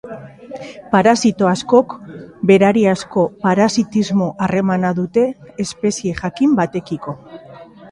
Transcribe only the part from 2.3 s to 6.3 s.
berariazko parasitismo-harremana dute espezie